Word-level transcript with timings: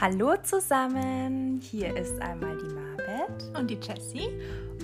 Hallo 0.00 0.34
zusammen, 0.42 1.60
hier 1.60 1.94
ist 1.94 2.22
einmal 2.22 2.56
die 2.56 2.74
Marbet. 2.74 3.58
Und 3.58 3.68
die 3.68 3.78
Jessie. 3.82 4.30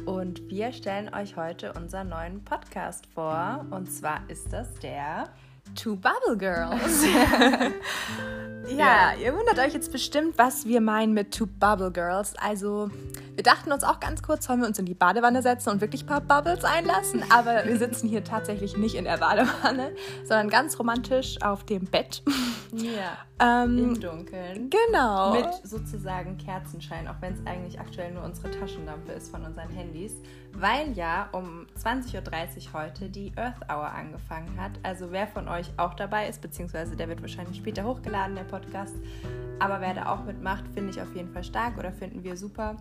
Und 0.04 0.46
wir 0.50 0.70
stellen 0.72 1.08
euch 1.14 1.36
heute 1.36 1.72
unseren 1.72 2.10
neuen 2.10 2.44
Podcast 2.44 3.06
vor. 3.14 3.64
Und 3.70 3.90
zwar 3.90 4.20
ist 4.28 4.52
das 4.52 4.74
der 4.74 5.30
Two 5.74 5.96
Bubble 5.96 6.36
Girls. 6.36 7.06
ja, 8.68 8.76
ja, 8.76 9.14
ihr 9.18 9.34
wundert 9.34 9.58
euch 9.58 9.72
jetzt 9.72 9.90
bestimmt, 9.90 10.36
was 10.36 10.66
wir 10.66 10.82
meinen 10.82 11.14
mit 11.14 11.32
Two 11.32 11.46
Bubble 11.46 11.90
Girls. 11.90 12.34
Also 12.36 12.90
wir 13.36 13.42
dachten 13.42 13.70
uns 13.70 13.84
auch 13.84 14.00
ganz 14.00 14.22
kurz, 14.22 14.46
sollen 14.46 14.60
wir 14.60 14.66
uns 14.66 14.78
in 14.78 14.86
die 14.86 14.94
Badewanne 14.94 15.42
setzen 15.42 15.68
und 15.68 15.82
wirklich 15.82 16.04
ein 16.04 16.06
paar 16.06 16.22
Bubbles 16.22 16.64
einlassen. 16.64 17.22
Aber 17.30 17.66
wir 17.66 17.76
sitzen 17.76 18.08
hier 18.08 18.24
tatsächlich 18.24 18.78
nicht 18.78 18.94
in 18.94 19.04
der 19.04 19.18
Badewanne, 19.18 19.92
sondern 20.24 20.48
ganz 20.48 20.78
romantisch 20.78 21.40
auf 21.42 21.64
dem 21.64 21.84
Bett. 21.84 22.22
Ja. 22.72 23.18
ähm, 23.64 23.78
Im 23.78 24.00
Dunkeln. 24.00 24.70
Genau. 24.70 25.34
Mit 25.34 25.48
sozusagen 25.64 26.38
Kerzenschein, 26.38 27.06
auch 27.08 27.16
wenn 27.20 27.34
es 27.34 27.46
eigentlich 27.46 27.78
aktuell 27.78 28.12
nur 28.12 28.24
unsere 28.24 28.50
Taschenlampe 28.50 29.12
ist 29.12 29.30
von 29.30 29.44
unseren 29.44 29.68
Handys. 29.68 30.14
Weil 30.54 30.92
ja 30.92 31.28
um 31.32 31.66
20.30 31.78 32.14
Uhr 32.16 32.72
heute 32.72 33.10
die 33.10 33.32
Earth 33.36 33.68
Hour 33.70 33.92
angefangen 33.92 34.58
hat. 34.58 34.72
Also 34.82 35.12
wer 35.12 35.26
von 35.26 35.46
euch 35.48 35.70
auch 35.76 35.92
dabei 35.92 36.26
ist, 36.26 36.40
beziehungsweise 36.40 36.96
der 36.96 37.08
wird 37.08 37.20
wahrscheinlich 37.20 37.58
später 37.58 37.84
hochgeladen, 37.84 38.34
der 38.34 38.44
Podcast. 38.44 38.94
Aber 39.58 39.82
wer 39.82 39.92
da 39.92 40.14
auch 40.14 40.24
mitmacht, 40.24 40.64
finde 40.72 40.90
ich 40.90 41.02
auf 41.02 41.14
jeden 41.14 41.30
Fall 41.30 41.44
stark 41.44 41.76
oder 41.76 41.92
finden 41.92 42.24
wir 42.24 42.38
super. 42.38 42.76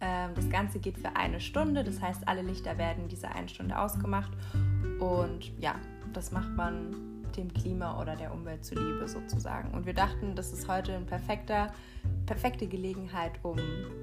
Ähm, 0.00 0.30
das 0.34 0.48
Ganze 0.50 0.78
geht 0.78 0.98
für 0.98 1.16
eine 1.16 1.40
Stunde, 1.40 1.84
das 1.84 2.00
heißt, 2.00 2.26
alle 2.28 2.42
Lichter 2.42 2.78
werden 2.78 3.08
diese 3.08 3.28
eine 3.28 3.48
Stunde 3.48 3.78
ausgemacht. 3.78 4.32
Und 5.00 5.52
ja, 5.60 5.74
das 6.12 6.30
macht 6.30 6.54
man 6.56 6.94
dem 7.36 7.52
Klima 7.52 8.00
oder 8.00 8.16
der 8.16 8.32
Umwelt 8.32 8.64
zuliebe 8.64 9.06
sozusagen. 9.08 9.72
Und 9.72 9.86
wir 9.86 9.94
dachten, 9.94 10.34
das 10.36 10.52
ist 10.52 10.68
heute 10.68 10.94
eine 10.94 11.04
perfekte, 11.04 12.66
Gelegenheit, 12.66 13.32
um 13.42 13.56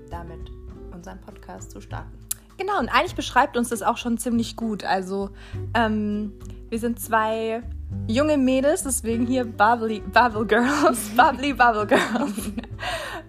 damit 0.09 0.51
unseren 0.91 1.19
Podcast 1.21 1.71
zu 1.71 1.81
starten. 1.81 2.11
Genau, 2.57 2.77
und 2.79 2.89
eigentlich 2.89 3.15
beschreibt 3.15 3.57
uns 3.57 3.69
das 3.69 3.81
auch 3.81 3.97
schon 3.97 4.17
ziemlich 4.17 4.55
gut. 4.55 4.83
Also, 4.83 5.29
ähm, 5.73 6.33
wir 6.69 6.79
sind 6.79 6.99
zwei 6.99 7.63
junge 8.07 8.37
Mädels, 8.37 8.83
deswegen 8.83 9.25
hier 9.25 9.45
Bubbly, 9.45 10.01
Bubble 10.01 10.45
Girls, 10.45 11.09
Bubbly 11.17 11.53
Bubble 11.53 11.87
Girls. 11.87 12.51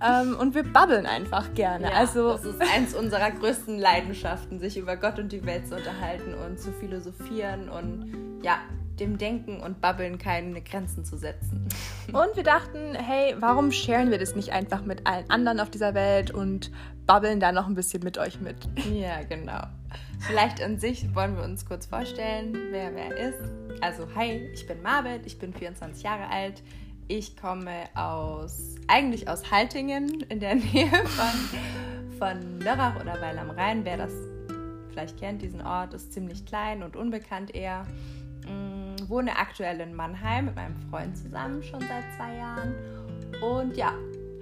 Ähm, 0.04 0.36
und 0.36 0.54
wir 0.54 0.62
bubbeln 0.62 1.06
einfach 1.06 1.54
gerne. 1.54 1.90
Ja, 1.90 1.92
also, 1.92 2.32
das 2.32 2.44
ist 2.44 2.60
eins 2.60 2.94
unserer 2.94 3.30
größten 3.30 3.78
Leidenschaften, 3.78 4.58
sich 4.58 4.76
über 4.76 4.96
Gott 4.96 5.18
und 5.18 5.32
die 5.32 5.44
Welt 5.44 5.68
zu 5.68 5.76
unterhalten 5.76 6.34
und 6.34 6.58
zu 6.58 6.72
philosophieren 6.72 7.68
und 7.68 8.40
ja, 8.42 8.58
dem 8.98 9.18
Denken 9.18 9.60
und 9.60 9.80
Babbeln 9.80 10.18
keine 10.18 10.60
Grenzen 10.60 11.04
zu 11.04 11.16
setzen. 11.16 11.66
Und 12.12 12.36
wir 12.36 12.42
dachten, 12.42 12.94
hey, 12.94 13.34
warum 13.38 13.72
sharen 13.72 14.10
wir 14.10 14.18
das 14.18 14.34
nicht 14.34 14.52
einfach 14.52 14.84
mit 14.84 15.06
allen 15.06 15.30
anderen 15.30 15.60
auf 15.60 15.70
dieser 15.70 15.94
Welt 15.94 16.30
und 16.30 16.70
babbeln 17.06 17.40
da 17.40 17.52
noch 17.52 17.68
ein 17.68 17.74
bisschen 17.74 18.02
mit 18.02 18.18
euch 18.18 18.40
mit? 18.40 18.56
Ja, 18.92 19.22
genau. 19.22 19.62
Vielleicht 20.18 20.62
an 20.62 20.78
sich 20.78 21.14
wollen 21.14 21.36
wir 21.36 21.44
uns 21.44 21.64
kurz 21.64 21.86
vorstellen, 21.86 22.56
wer 22.70 22.94
wer 22.94 23.16
ist. 23.16 23.38
Also, 23.80 24.06
hi, 24.14 24.48
ich 24.52 24.66
bin 24.66 24.82
Marvet, 24.82 25.26
ich 25.26 25.38
bin 25.38 25.54
24 25.54 26.02
Jahre 26.02 26.28
alt. 26.28 26.62
Ich 27.14 27.36
komme 27.36 27.90
aus, 27.94 28.76
eigentlich 28.88 29.28
aus 29.28 29.50
Haltingen 29.50 30.22
in 30.30 30.40
der 30.40 30.54
Nähe 30.72 30.88
von, 30.88 32.18
von 32.18 32.60
Lörrach 32.60 32.98
oder 32.98 33.20
Weil 33.20 33.38
am 33.38 33.50
Rhein. 33.50 33.84
Wer 33.84 33.98
das 33.98 34.14
vielleicht 34.88 35.18
kennt, 35.18 35.42
diesen 35.42 35.60
Ort 35.60 35.92
ist 35.92 36.14
ziemlich 36.14 36.46
klein 36.46 36.82
und 36.82 36.96
unbekannt 36.96 37.54
eher. 37.54 37.82
Mm, 38.46 39.10
wohne 39.10 39.36
aktuell 39.36 39.80
in 39.80 39.94
Mannheim 39.94 40.46
mit 40.46 40.56
meinem 40.56 40.74
Freund 40.88 41.14
zusammen 41.14 41.62
schon 41.62 41.80
seit 41.80 42.04
zwei 42.16 42.34
Jahren. 42.34 42.74
Und 43.42 43.76
ja, 43.76 43.92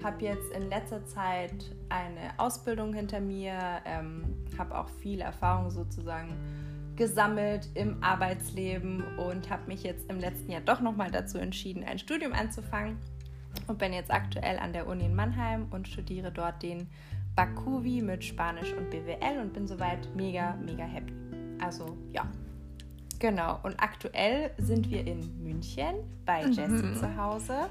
habe 0.04 0.24
jetzt 0.24 0.52
in 0.52 0.68
letzter 0.68 1.04
Zeit 1.06 1.74
eine 1.88 2.38
Ausbildung 2.38 2.94
hinter 2.94 3.18
mir, 3.18 3.82
ähm, 3.84 4.46
habe 4.56 4.78
auch 4.78 4.88
viel 5.02 5.22
Erfahrung 5.22 5.70
sozusagen 5.70 6.36
gesammelt 7.00 7.70
im 7.72 7.96
Arbeitsleben 8.04 9.02
und 9.16 9.48
habe 9.48 9.66
mich 9.68 9.84
jetzt 9.84 10.10
im 10.10 10.20
letzten 10.20 10.52
Jahr 10.52 10.60
doch 10.60 10.82
nochmal 10.82 11.10
dazu 11.10 11.38
entschieden, 11.38 11.82
ein 11.82 11.98
Studium 11.98 12.34
anzufangen 12.34 12.98
und 13.68 13.78
bin 13.78 13.94
jetzt 13.94 14.10
aktuell 14.10 14.58
an 14.58 14.74
der 14.74 14.86
Uni 14.86 15.06
in 15.06 15.14
Mannheim 15.14 15.66
und 15.70 15.88
studiere 15.88 16.30
dort 16.30 16.62
den 16.62 16.88
Bakuvi 17.36 18.02
mit 18.02 18.22
Spanisch 18.22 18.74
und 18.74 18.90
BWL 18.90 19.40
und 19.40 19.54
bin 19.54 19.66
soweit 19.66 20.14
mega, 20.14 20.54
mega 20.56 20.84
happy. 20.84 21.14
Also 21.58 21.96
ja, 22.12 22.26
Genau, 23.18 23.60
und 23.62 23.82
aktuell 23.82 24.50
sind 24.58 24.90
wir 24.90 25.06
in 25.06 25.42
München 25.42 25.94
bei 26.26 26.42
Jessie 26.44 26.86
mhm. 26.86 26.96
zu 26.96 27.16
Hause. 27.16 27.68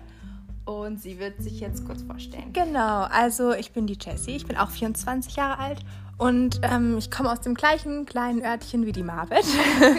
Und 0.65 1.01
sie 1.01 1.19
wird 1.19 1.41
sich 1.41 1.59
jetzt 1.59 1.85
kurz 1.85 2.03
vorstellen. 2.03 2.53
Genau, 2.53 3.03
also 3.03 3.53
ich 3.53 3.71
bin 3.71 3.87
die 3.87 3.97
Jessie, 3.99 4.35
ich 4.35 4.45
bin 4.45 4.57
auch 4.57 4.69
24 4.69 5.35
Jahre 5.35 5.59
alt 5.59 5.79
und 6.19 6.59
ähm, 6.63 6.97
ich 6.97 7.09
komme 7.09 7.31
aus 7.31 7.41
dem 7.41 7.55
gleichen 7.55 8.05
kleinen 8.05 8.43
Örtchen 8.43 8.85
wie 8.85 8.91
die 8.91 9.03
Marvet. 9.03 9.45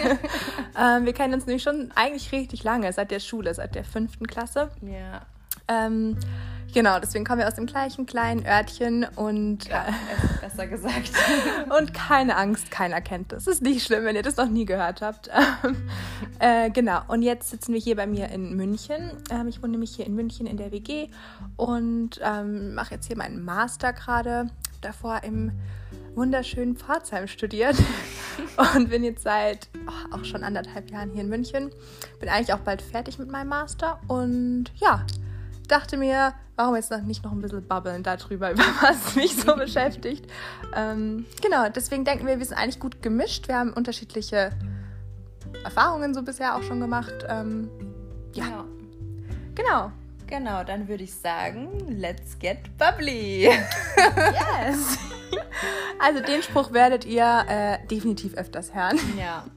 ähm, 0.79 1.05
wir 1.05 1.13
kennen 1.13 1.33
uns 1.33 1.47
nämlich 1.47 1.63
schon 1.63 1.91
eigentlich 1.95 2.31
richtig 2.31 2.63
lange, 2.63 2.93
seit 2.93 3.11
der 3.11 3.19
Schule, 3.19 3.53
seit 3.53 3.75
der 3.75 3.83
fünften 3.83 4.27
Klasse. 4.27 4.69
Ja. 4.81 5.21
Ähm, 5.67 6.17
Genau, 6.73 6.99
deswegen 6.99 7.25
kommen 7.25 7.39
wir 7.39 7.47
aus 7.47 7.55
dem 7.55 7.65
gleichen 7.65 8.05
kleinen 8.05 8.45
Örtchen 8.45 9.05
und. 9.15 9.67
Ja, 9.67 9.87
äh, 9.87 10.41
besser 10.41 10.67
gesagt. 10.67 11.11
und 11.79 11.93
keine 11.93 12.37
Angst, 12.37 12.71
keiner 12.71 13.01
kennt 13.01 13.31
das. 13.31 13.47
Ist 13.47 13.61
nicht 13.61 13.85
schlimm, 13.85 14.05
wenn 14.05 14.15
ihr 14.15 14.23
das 14.23 14.37
noch 14.37 14.49
nie 14.49 14.65
gehört 14.65 15.01
habt. 15.01 15.29
äh, 16.39 16.69
genau, 16.69 17.01
und 17.07 17.23
jetzt 17.23 17.49
sitzen 17.49 17.73
wir 17.73 17.81
hier 17.81 17.95
bei 17.95 18.07
mir 18.07 18.29
in 18.29 18.55
München. 18.55 19.11
Ähm, 19.29 19.47
ich 19.47 19.61
wohne 19.61 19.73
nämlich 19.73 19.95
hier 19.95 20.05
in 20.05 20.15
München 20.15 20.47
in 20.47 20.57
der 20.57 20.71
WG 20.71 21.07
und 21.57 22.19
ähm, 22.23 22.73
mache 22.73 22.95
jetzt 22.95 23.07
hier 23.07 23.17
meinen 23.17 23.43
Master 23.43 23.91
gerade. 23.93 24.47
Davor 24.79 25.23
im 25.23 25.51
wunderschönen 26.15 26.75
Pforzheim 26.75 27.27
studiert 27.27 27.75
und 28.75 28.89
bin 28.89 29.03
jetzt 29.03 29.23
seit 29.23 29.69
oh, 29.87 30.15
auch 30.15 30.25
schon 30.25 30.43
anderthalb 30.43 30.89
Jahren 30.89 31.11
hier 31.11 31.21
in 31.21 31.29
München. 31.29 31.69
Bin 32.19 32.29
eigentlich 32.29 32.53
auch 32.53 32.59
bald 32.59 32.81
fertig 32.81 33.19
mit 33.19 33.29
meinem 33.29 33.49
Master 33.49 33.99
und 34.07 34.65
ja, 34.75 35.05
dachte 35.71 35.97
mir, 35.97 36.33
warum 36.55 36.75
jetzt 36.75 36.91
noch 36.91 37.01
nicht 37.01 37.23
noch 37.23 37.31
ein 37.31 37.41
bisschen 37.41 37.65
babbeln 37.67 38.03
darüber, 38.03 38.51
über 38.51 38.63
was 38.81 39.15
mich 39.15 39.35
so 39.35 39.55
beschäftigt. 39.55 40.29
Ähm, 40.75 41.25
genau, 41.41 41.69
deswegen 41.69 42.05
denken 42.05 42.27
wir, 42.27 42.37
wir 42.39 42.45
sind 42.45 42.57
eigentlich 42.57 42.79
gut 42.79 43.01
gemischt. 43.01 43.47
Wir 43.47 43.57
haben 43.57 43.73
unterschiedliche 43.73 44.51
Erfahrungen 45.63 46.13
so 46.13 46.21
bisher 46.21 46.55
auch 46.55 46.63
schon 46.63 46.79
gemacht. 46.79 47.25
Ähm, 47.27 47.69
ja. 48.33 48.45
ja. 48.45 48.65
Genau. 49.55 49.91
Genau, 50.27 50.63
dann 50.63 50.87
würde 50.87 51.03
ich 51.03 51.13
sagen, 51.13 51.97
let's 51.99 52.39
get 52.39 52.77
bubbly. 52.77 53.49
yes. 53.49 54.97
Also 55.99 56.21
den 56.21 56.41
Spruch 56.41 56.73
werdet 56.73 57.05
ihr 57.05 57.45
äh, 57.47 57.85
definitiv 57.87 58.33
öfters 58.35 58.73
hören. 58.73 58.99
Ja. 59.17 59.45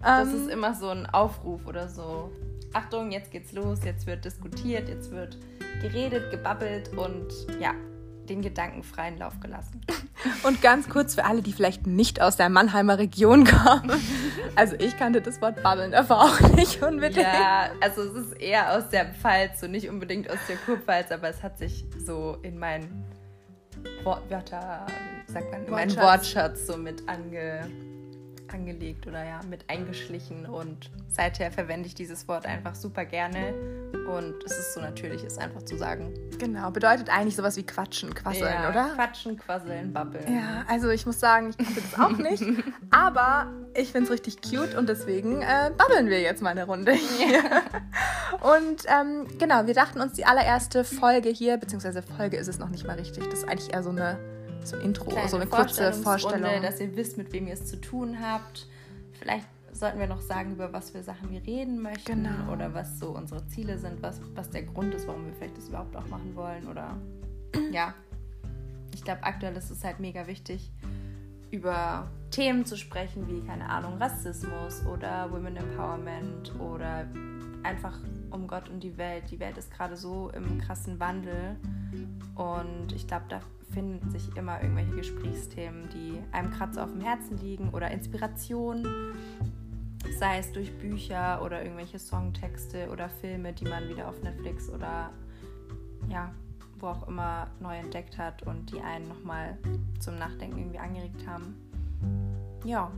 Das 0.00 0.28
ähm, 0.28 0.34
ist 0.34 0.50
immer 0.50 0.74
so 0.74 0.88
ein 0.88 1.06
Aufruf 1.06 1.64
oder 1.64 1.88
so. 1.88 2.32
Achtung, 2.72 3.10
jetzt 3.10 3.30
geht's 3.30 3.52
los, 3.52 3.80
jetzt 3.84 4.06
wird 4.06 4.24
diskutiert, 4.24 4.88
jetzt 4.88 5.10
wird 5.10 5.36
geredet, 5.80 6.30
gebabbelt 6.30 6.90
und 6.96 7.28
ja, 7.60 7.74
den 8.28 8.40
Gedanken 8.40 8.82
freien 8.82 9.18
Lauf 9.18 9.40
gelassen. 9.40 9.80
Und 10.44 10.62
ganz 10.62 10.88
kurz 10.88 11.16
für 11.16 11.24
alle, 11.24 11.42
die 11.42 11.52
vielleicht 11.52 11.86
nicht 11.86 12.22
aus 12.22 12.36
der 12.36 12.48
Mannheimer 12.48 12.98
Region 12.98 13.44
kommen. 13.44 13.90
Also 14.54 14.76
ich 14.78 14.96
kannte 14.96 15.20
das 15.20 15.40
Wort 15.42 15.62
Babbeln 15.62 15.94
aber 15.94 16.20
auch 16.20 16.40
nicht 16.54 16.82
unbedingt. 16.82 17.26
Ja, 17.26 17.70
also 17.80 18.02
es 18.02 18.26
ist 18.26 18.40
eher 18.40 18.76
aus 18.76 18.88
der 18.90 19.06
Pfalz 19.06 19.62
und 19.62 19.72
nicht 19.72 19.88
unbedingt 19.88 20.30
aus 20.30 20.38
der 20.48 20.56
Kurpfalz, 20.56 21.10
aber 21.10 21.28
es 21.28 21.42
hat 21.42 21.58
sich 21.58 21.84
so 21.98 22.38
in 22.42 22.58
meinen 22.58 23.04
Wortwörter, 24.04 24.86
sagt 25.26 25.50
man, 25.50 25.64
in 25.64 25.70
meinen 25.70 25.96
Wortschatz 25.96 26.66
so 26.66 26.76
mit 26.76 27.08
ange 27.08 27.68
angelegt 28.52 29.06
oder 29.06 29.24
ja 29.24 29.40
mit 29.48 29.68
eingeschlichen 29.68 30.46
und 30.46 30.90
seither 31.08 31.50
verwende 31.50 31.86
ich 31.86 31.94
dieses 31.94 32.28
Wort 32.28 32.46
einfach 32.46 32.74
super 32.74 33.04
gerne 33.04 33.54
und 34.08 34.34
es 34.44 34.58
ist 34.58 34.74
so 34.74 34.80
natürlich, 34.80 35.22
es 35.24 35.38
einfach 35.38 35.62
zu 35.62 35.76
sagen. 35.76 36.12
Genau, 36.38 36.70
bedeutet 36.70 37.08
eigentlich 37.08 37.36
sowas 37.36 37.56
wie 37.56 37.64
quatschen, 37.64 38.14
quasseln, 38.14 38.52
ja, 38.52 38.70
oder? 38.70 38.90
Quatschen, 38.94 39.38
quasseln, 39.38 39.92
babbeln. 39.92 40.34
Ja, 40.34 40.64
also 40.68 40.90
ich 40.90 41.06
muss 41.06 41.20
sagen, 41.20 41.50
ich 41.50 41.58
kannte 41.58 41.80
das 41.80 41.98
auch 41.98 42.16
nicht, 42.16 42.44
aber 42.90 43.46
ich 43.74 43.92
finde 43.92 44.06
es 44.06 44.12
richtig 44.12 44.42
cute 44.42 44.74
und 44.74 44.88
deswegen 44.88 45.42
äh, 45.42 45.70
babbeln 45.76 46.08
wir 46.08 46.20
jetzt 46.20 46.42
mal 46.42 46.50
eine 46.50 46.64
Runde 46.64 46.92
hier. 46.92 47.42
Und 48.40 48.84
ähm, 48.86 49.26
genau, 49.38 49.66
wir 49.66 49.74
dachten 49.74 50.00
uns 50.00 50.14
die 50.14 50.24
allererste 50.24 50.84
Folge 50.84 51.28
hier, 51.28 51.56
beziehungsweise 51.56 52.02
Folge 52.02 52.36
ist 52.36 52.48
es 52.48 52.58
noch 52.58 52.70
nicht 52.70 52.86
mal 52.86 52.96
richtig, 52.96 53.24
das 53.28 53.40
ist 53.40 53.48
eigentlich 53.48 53.72
eher 53.72 53.82
so 53.82 53.90
eine 53.90 54.18
so 54.64 54.76
ein 54.76 54.82
Intro, 54.82 55.10
so 55.28 55.36
eine 55.36 55.46
kurze 55.46 55.92
Vorstellung. 55.92 56.62
Dass 56.62 56.80
ihr 56.80 56.94
wisst, 56.96 57.18
mit 57.18 57.32
wem 57.32 57.46
ihr 57.46 57.54
es 57.54 57.66
zu 57.66 57.80
tun 57.80 58.18
habt. 58.20 58.66
Vielleicht 59.12 59.46
sollten 59.72 59.98
wir 59.98 60.06
noch 60.06 60.20
sagen, 60.20 60.52
über 60.52 60.72
was 60.72 60.90
für 60.90 61.02
Sachen 61.02 61.30
wir 61.30 61.44
reden 61.44 61.80
möchten 61.80 62.24
genau. 62.24 62.52
oder 62.52 62.74
was 62.74 62.98
so 62.98 63.10
unsere 63.10 63.46
Ziele 63.48 63.78
sind, 63.78 64.02
was, 64.02 64.20
was 64.34 64.50
der 64.50 64.62
Grund 64.62 64.94
ist, 64.94 65.06
warum 65.08 65.26
wir 65.26 65.32
vielleicht 65.32 65.56
das 65.56 65.68
überhaupt 65.68 65.96
auch 65.96 66.06
machen 66.08 66.36
wollen 66.36 66.68
oder 66.68 66.96
ja. 67.72 67.94
Ich 68.94 69.02
glaube, 69.02 69.22
aktuell 69.24 69.56
ist 69.56 69.70
es 69.70 69.82
halt 69.82 70.00
mega 70.00 70.26
wichtig, 70.26 70.70
über 71.52 72.10
Themen 72.30 72.64
zu 72.64 72.76
sprechen 72.76 73.28
wie, 73.28 73.46
keine 73.46 73.68
Ahnung, 73.68 73.98
Rassismus 73.98 74.84
oder 74.86 75.30
Women 75.30 75.56
Empowerment 75.56 76.58
oder 76.58 77.06
einfach 77.62 77.98
um 78.30 78.48
Gott 78.48 78.68
und 78.70 78.82
die 78.82 78.96
Welt. 78.96 79.24
Die 79.30 79.38
Welt 79.38 79.58
ist 79.58 79.70
gerade 79.70 79.96
so 79.96 80.30
im 80.34 80.58
krassen 80.58 80.98
Wandel 80.98 81.56
und 82.34 82.92
ich 82.94 83.06
glaube, 83.06 83.26
da 83.28 83.40
finden 83.72 84.10
sich 84.10 84.34
immer 84.36 84.62
irgendwelche 84.62 84.96
Gesprächsthemen, 84.96 85.88
die 85.90 86.18
einem 86.32 86.50
gerade 86.50 86.72
so 86.72 86.80
auf 86.80 86.90
dem 86.90 87.02
Herzen 87.02 87.38
liegen 87.38 87.70
oder 87.70 87.90
Inspiration, 87.90 88.86
sei 90.18 90.38
es 90.38 90.52
durch 90.52 90.76
Bücher 90.78 91.42
oder 91.44 91.62
irgendwelche 91.62 91.98
Songtexte 91.98 92.88
oder 92.90 93.08
Filme, 93.08 93.52
die 93.52 93.64
man 93.64 93.88
wieder 93.88 94.08
auf 94.08 94.22
Netflix 94.22 94.70
oder 94.70 95.10
ja, 96.08 96.32
wo 96.82 96.88
auch 96.88 97.08
immer 97.08 97.46
neu 97.60 97.76
entdeckt 97.76 98.18
hat 98.18 98.42
und 98.42 98.72
die 98.72 98.80
einen 98.80 99.08
nochmal 99.08 99.56
zum 100.00 100.16
Nachdenken 100.16 100.58
irgendwie 100.58 100.78
angeregt 100.78 101.26
haben. 101.26 101.54
Ja. 102.64 102.90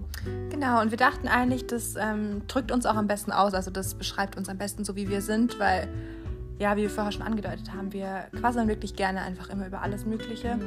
Genau, 0.50 0.80
und 0.80 0.90
wir 0.90 0.98
dachten 0.98 1.28
eigentlich, 1.28 1.66
das 1.66 1.96
ähm, 1.96 2.42
drückt 2.48 2.72
uns 2.72 2.86
auch 2.86 2.96
am 2.96 3.06
besten 3.06 3.32
aus, 3.32 3.54
also 3.54 3.70
das 3.70 3.94
beschreibt 3.94 4.36
uns 4.36 4.48
am 4.48 4.58
besten 4.58 4.84
so, 4.84 4.96
wie 4.96 5.08
wir 5.08 5.20
sind, 5.20 5.58
weil, 5.58 5.88
ja, 6.58 6.76
wie 6.76 6.82
wir 6.82 6.90
vorher 6.90 7.12
schon 7.12 7.22
angedeutet 7.22 7.72
haben, 7.72 7.92
wir 7.92 8.26
quasseln 8.38 8.68
wirklich 8.68 8.94
gerne 8.94 9.22
einfach 9.22 9.48
immer 9.50 9.66
über 9.66 9.82
alles 9.82 10.06
Mögliche. 10.06 10.56
Mhm. 10.56 10.62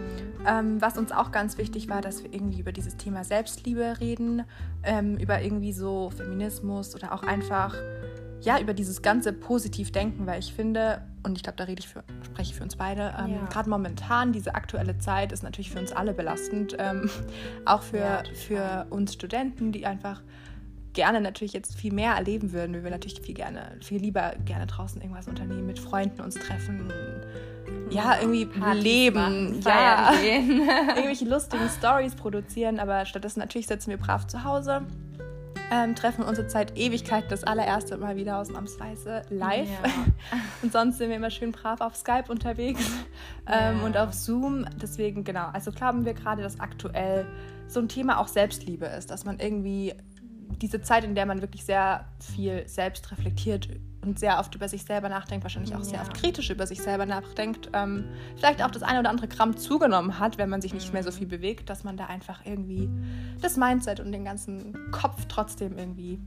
Ähm, 0.45 0.81
was 0.81 0.97
uns 0.97 1.11
auch 1.11 1.31
ganz 1.31 1.57
wichtig 1.57 1.89
war, 1.89 2.01
dass 2.01 2.23
wir 2.23 2.33
irgendwie 2.33 2.59
über 2.59 2.71
dieses 2.71 2.97
Thema 2.97 3.23
Selbstliebe 3.23 3.99
reden, 3.99 4.43
ähm, 4.83 5.17
über 5.17 5.41
irgendwie 5.41 5.73
so 5.73 6.09
Feminismus 6.09 6.95
oder 6.95 7.13
auch 7.13 7.23
einfach 7.23 7.75
ja, 8.41 8.59
über 8.59 8.73
dieses 8.73 9.01
ganze 9.01 9.33
positiv 9.33 9.91
denken, 9.91 10.25
weil 10.27 10.39
ich 10.39 10.53
finde, 10.53 11.01
und 11.23 11.35
ich 11.35 11.43
glaube, 11.43 11.57
da 11.57 11.63
rede 11.63 11.79
ich 11.79 11.87
für, 11.87 12.03
spreche 12.23 12.51
ich 12.51 12.57
für 12.57 12.63
uns 12.63 12.75
beide, 12.75 13.13
ähm, 13.19 13.33
ja. 13.33 13.45
gerade 13.49 13.69
momentan, 13.69 14.31
diese 14.31 14.55
aktuelle 14.55 14.97
Zeit 14.99 15.31
ist 15.31 15.43
natürlich 15.43 15.71
für 15.71 15.79
uns 15.79 15.91
alle 15.91 16.13
belastend, 16.13 16.75
ähm, 16.77 17.09
auch 17.65 17.81
für, 17.81 17.97
ja, 17.97 18.23
für 18.33 18.87
uns 18.89 19.13
Studenten, 19.13 19.71
die 19.71 19.85
einfach 19.85 20.21
gerne 20.93 21.21
natürlich 21.21 21.53
jetzt 21.53 21.75
viel 21.75 21.93
mehr 21.93 22.13
erleben 22.13 22.53
würden. 22.53 22.73
Wir 22.73 22.81
würden 22.81 22.93
natürlich 22.93 23.21
viel 23.21 23.35
gerne, 23.35 23.77
viel 23.81 24.01
lieber 24.01 24.33
gerne 24.45 24.65
draußen 24.65 24.99
irgendwas 24.99 25.27
unternehmen, 25.27 25.67
mit 25.67 25.77
Freunden 25.77 26.21
uns 26.21 26.35
treffen, 26.35 26.91
ja, 27.89 28.17
irgendwie 28.19 28.45
Partys 28.45 28.83
leben, 28.83 29.59
machen, 29.59 29.61
ja, 29.63 30.11
irgendwelche 30.95 31.25
lustigen 31.25 31.69
Stories 31.69 32.15
produzieren, 32.15 32.79
aber 32.79 33.05
stattdessen 33.05 33.39
natürlich 33.39 33.67
sitzen 33.67 33.91
wir 33.91 33.97
brav 33.97 34.25
zu 34.27 34.43
Hause 34.43 34.87
ähm, 35.71 35.95
treffen 35.95 36.23
unsere 36.23 36.47
Zeit 36.47 36.77
Ewigkeit 36.77 37.25
das 37.29 37.43
allererste 37.43 37.97
Mal 37.97 38.15
wieder 38.15 38.37
ausnahmsweise 38.37 39.23
live. 39.29 39.67
Ja. 39.69 39.89
und 40.61 40.71
sonst 40.71 40.97
sind 40.97 41.09
wir 41.09 41.17
immer 41.17 41.31
schön 41.31 41.51
brav 41.51 41.81
auf 41.81 41.95
Skype 41.95 42.25
unterwegs 42.29 42.91
ähm, 43.47 43.77
ja. 43.79 43.85
und 43.85 43.97
auf 43.97 44.13
Zoom. 44.13 44.65
Deswegen, 44.81 45.23
genau, 45.23 45.47
also 45.51 45.71
glauben 45.71 46.05
wir 46.05 46.13
gerade, 46.13 46.41
dass 46.41 46.59
aktuell 46.59 47.25
so 47.67 47.79
ein 47.79 47.89
Thema 47.89 48.19
auch 48.19 48.27
Selbstliebe 48.27 48.85
ist, 48.85 49.11
dass 49.11 49.25
man 49.25 49.39
irgendwie 49.39 49.93
diese 50.61 50.81
Zeit, 50.81 51.03
in 51.03 51.15
der 51.15 51.25
man 51.25 51.41
wirklich 51.41 51.65
sehr 51.65 52.05
viel 52.19 52.67
selbst 52.67 53.11
reflektiert 53.11 53.69
und 54.01 54.19
sehr 54.19 54.39
oft 54.39 54.55
über 54.55 54.67
sich 54.69 54.83
selber 54.83 55.09
nachdenkt, 55.09 55.43
wahrscheinlich 55.43 55.75
auch 55.75 55.79
ja. 55.79 55.85
sehr 55.85 56.01
oft 56.01 56.13
kritisch 56.13 56.49
über 56.49 56.65
sich 56.65 56.81
selber 56.81 57.05
nachdenkt, 57.05 57.69
ähm, 57.73 58.05
vielleicht 58.35 58.63
auch 58.63 58.71
das 58.71 58.83
eine 58.83 58.99
oder 58.99 59.09
andere 59.09 59.27
Gramm 59.27 59.57
zugenommen 59.57 60.19
hat, 60.19 60.37
wenn 60.37 60.49
man 60.49 60.61
sich 60.61 60.73
nicht 60.73 60.93
mehr 60.93 61.03
so 61.03 61.11
viel 61.11 61.27
bewegt, 61.27 61.69
dass 61.69 61.83
man 61.83 61.97
da 61.97 62.05
einfach 62.05 62.45
irgendwie 62.45 62.89
das 63.41 63.57
Mindset 63.57 63.99
und 63.99 64.11
den 64.11 64.25
ganzen 64.25 64.91
Kopf 64.91 65.25
trotzdem 65.27 65.77
irgendwie 65.77 66.19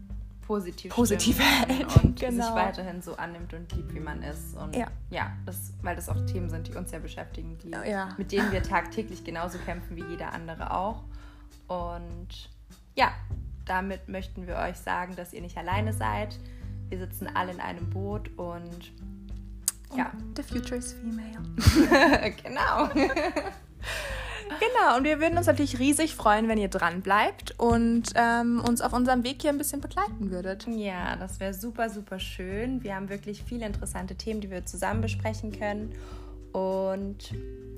positiv, 0.51 0.93
positiv 0.93 1.39
hält 1.41 1.97
und 2.03 2.19
genau. 2.21 2.45
sich 2.45 2.55
weiterhin 2.55 3.01
so 3.03 3.17
annimmt 3.17 3.55
und 3.55 3.73
liebt, 3.73 3.95
wie 3.95 4.01
man 4.01 4.21
ist. 4.23 4.57
Und 4.57 4.75
ja, 4.75 4.89
ja 5.09 5.31
das, 5.47 5.73
weil 5.83 5.95
das 5.95 6.09
auch 6.09 6.21
Themen 6.27 6.51
sind, 6.51 6.67
die 6.67 6.75
uns 6.75 6.91
ja 6.91 6.99
beschäftigen, 6.99 7.57
die, 7.59 7.71
ja. 7.71 8.09
mit 8.19 8.33
denen 8.33 8.51
wir 8.51 8.63
tagtäglich 8.63 9.23
genauso 9.23 9.59
kämpfen 9.59 9.97
wie 9.97 10.05
jeder 10.11 10.33
andere 10.33 10.73
auch. 10.75 11.05
Und 11.69 12.51
ja, 12.97 13.13
damit 13.71 14.09
möchten 14.09 14.49
wir 14.49 14.57
euch 14.57 14.77
sagen, 14.77 15.15
dass 15.15 15.33
ihr 15.33 15.41
nicht 15.41 15.57
alleine 15.57 15.93
seid. 15.93 16.37
Wir 16.89 16.99
sitzen 16.99 17.29
alle 17.33 17.53
in 17.53 17.61
einem 17.61 17.89
Boot 17.89 18.29
und 18.37 18.93
ja. 19.97 20.11
The 20.37 20.43
future 20.43 20.77
is 20.77 20.93
female. 20.93 21.39
genau. 22.43 22.89
genau, 24.59 24.97
und 24.97 25.05
wir 25.05 25.21
würden 25.21 25.39
uns 25.39 25.47
natürlich 25.47 25.79
riesig 25.79 26.17
freuen, 26.17 26.49
wenn 26.49 26.59
ihr 26.59 26.69
dran 26.69 27.01
bleibt 27.01 27.55
und 27.59 28.11
ähm, 28.17 28.61
uns 28.67 28.81
auf 28.81 28.93
unserem 28.93 29.23
Weg 29.23 29.43
hier 29.43 29.51
ein 29.51 29.59
bisschen 29.59 29.81
begleiten 29.81 30.33
würdet. 30.33 30.67
Ja, 30.67 31.15
das 31.17 31.39
wäre 31.39 31.55
super, 31.55 31.91
super 31.91 32.19
schön. 32.19 32.83
Wir 32.83 32.97
haben 32.97 33.09
wirklich 33.09 33.45
viele 33.45 33.67
interessante 33.67 34.17
Themen, 34.17 34.41
die 34.41 34.51
wir 34.51 34.67
zusammen 34.67 35.01
besprechen 35.01 35.53
können. 35.53 35.95
Und 36.53 37.33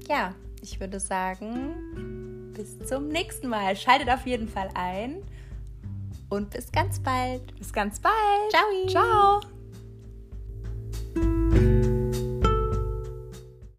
ja, 0.09 0.35
ich 0.63 0.81
würde 0.81 1.01
sagen, 1.01 2.53
bis 2.55 2.79
zum 2.87 3.09
nächsten 3.09 3.49
Mal. 3.49 3.77
Schaltet 3.77 4.09
auf 4.09 4.27
jeden 4.27 4.49
Fall 4.49 4.71
ein 4.75 5.23
und 6.33 6.51
bis 6.51 6.73
ganz 6.73 6.99
bald. 7.01 7.55
Bis 7.59 7.73
ganz 7.73 8.01
bald. 8.01 8.51
Ciao. 8.51 8.89
Ciao. 8.89 9.52